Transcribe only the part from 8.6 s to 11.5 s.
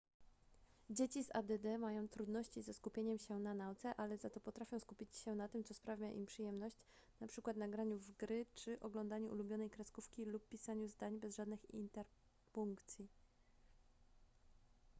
oglądaniu ulubionej kreskówki lub pisaniu zdań bez